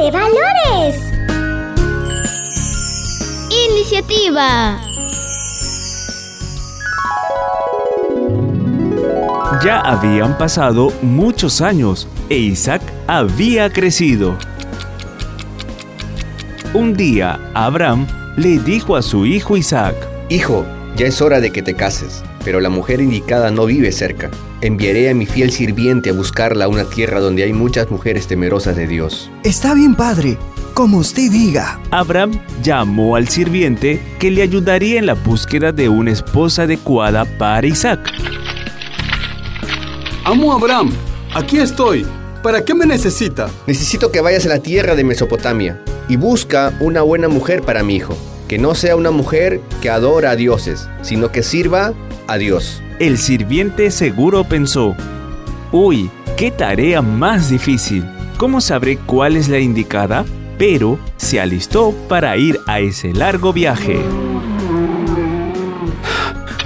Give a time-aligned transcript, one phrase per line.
[0.00, 0.96] de valores.
[3.50, 4.78] Iniciativa.
[9.64, 14.38] Ya habían pasado muchos años e Isaac había crecido.
[16.74, 18.06] Un día, Abraham
[18.36, 19.96] le dijo a su hijo Isaac,
[20.28, 20.64] Hijo,
[20.96, 24.30] ya es hora de que te cases, pero la mujer indicada no vive cerca.
[24.60, 28.76] Enviaré a mi fiel sirviente a buscarla a una tierra donde hay muchas mujeres temerosas
[28.76, 29.30] de Dios.
[29.44, 30.36] Está bien, padre,
[30.74, 31.80] como usted diga.
[31.90, 37.66] Abraham llamó al sirviente que le ayudaría en la búsqueda de una esposa adecuada para
[37.66, 38.12] Isaac.
[40.24, 40.92] Amo Abraham,
[41.34, 42.06] aquí estoy.
[42.42, 43.50] ¿Para qué me necesita?
[43.66, 47.96] Necesito que vayas a la tierra de Mesopotamia y busca una buena mujer para mi
[47.96, 48.16] hijo.
[48.48, 51.92] Que no sea una mujer que adora a dioses, sino que sirva
[52.26, 52.82] a Dios.
[52.98, 54.96] El sirviente seguro pensó,
[55.70, 58.04] uy, qué tarea más difícil.
[58.38, 60.24] ¿Cómo sabré cuál es la indicada?
[60.56, 64.00] Pero se alistó para ir a ese largo viaje.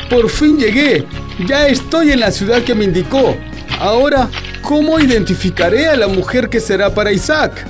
[0.09, 1.05] Por fin llegué.
[1.49, 3.37] Ya estoy en la ciudad que me indicó.
[3.81, 4.29] Ahora,
[4.63, 7.67] ¿cómo identificaré a la mujer que será para Isaac?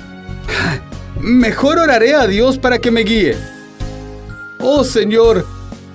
[1.19, 3.37] Mejor oraré a Dios para que me guíe.
[4.65, 5.45] Oh Señor,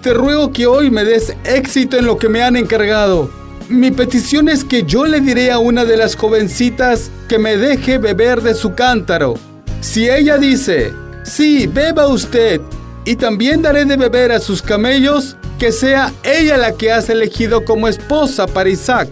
[0.02, 3.30] te ruego que hoy me des éxito en lo que me han encargado.
[3.70, 7.98] Mi petición es que yo le diré a una de las jovencitas que me deje
[7.98, 9.36] beber de su cántaro.
[9.80, 10.92] Si ella dice,
[11.24, 12.60] sí, beba usted,
[13.06, 17.64] y también daré de beber a sus camellos, que sea ella la que has elegido
[17.64, 19.08] como esposa para Isaac.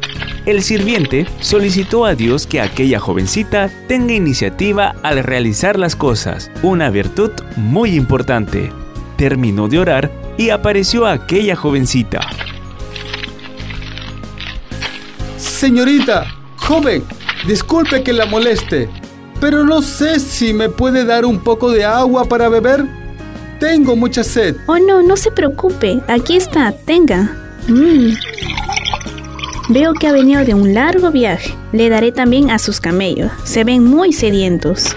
[0.45, 6.89] El sirviente solicitó a Dios que aquella jovencita tenga iniciativa al realizar las cosas, una
[6.89, 8.69] virtud muy importante.
[9.17, 12.19] Terminó de orar y apareció aquella jovencita.
[15.37, 16.25] Señorita,
[16.57, 17.03] joven,
[17.47, 18.89] disculpe que la moleste,
[19.39, 22.85] pero no sé si me puede dar un poco de agua para beber.
[23.59, 24.57] Tengo mucha sed.
[24.67, 26.01] Oh, no, no se preocupe.
[26.07, 27.37] Aquí está, tenga.
[27.67, 28.15] Mm.
[29.69, 31.53] Veo que ha venido de un largo viaje.
[31.71, 33.31] Le daré también a sus camellos.
[33.43, 34.95] Se ven muy sedientos.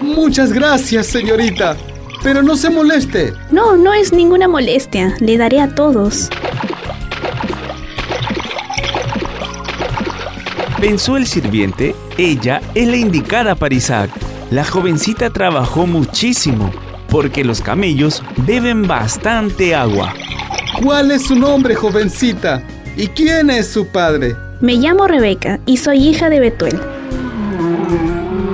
[0.00, 1.76] Muchas gracias, señorita.
[2.22, 3.34] Pero no se moleste.
[3.50, 5.14] No, no es ninguna molestia.
[5.20, 6.30] Le daré a todos.
[10.80, 14.10] Pensó el sirviente, ella es la indicada para Isaac.
[14.50, 16.72] La jovencita trabajó muchísimo,
[17.08, 20.12] porque los camellos beben bastante agua.
[20.82, 22.62] ¿Cuál es su nombre, jovencita?
[22.96, 24.36] ¿Y quién es su padre?
[24.60, 26.80] Me llamo Rebeca y soy hija de Betuel.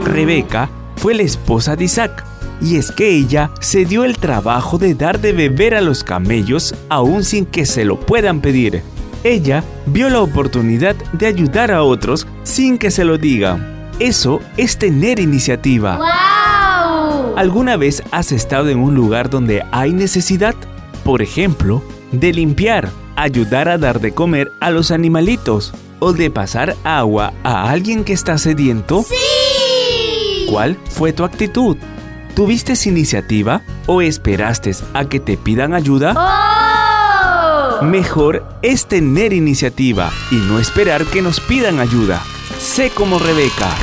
[0.04, 2.24] Rebeca fue la esposa de Isaac,
[2.60, 6.74] y es que ella se dio el trabajo de dar de beber a los camellos
[6.88, 8.82] aún sin que se lo puedan pedir.
[9.24, 13.90] Ella vio la oportunidad de ayudar a otros sin que se lo digan.
[13.98, 15.98] Eso es tener iniciativa.
[15.98, 17.34] ¡Wow!
[17.36, 20.54] ¿Alguna vez has estado en un lugar donde hay necesidad?
[21.04, 21.82] Por ejemplo,
[22.12, 27.70] de limpiar, ayudar a dar de comer a los animalitos o de pasar agua a
[27.70, 29.02] alguien que está sediento.
[29.02, 30.46] ¡Sí!
[30.48, 31.76] ¿Cuál fue tu actitud?
[32.38, 36.14] ¿Tuviste iniciativa o esperaste a que te pidan ayuda?
[37.80, 37.84] ¡Oh!
[37.84, 42.22] Mejor es tener iniciativa y no esperar que nos pidan ayuda.
[42.60, 43.74] Sé como Rebeca.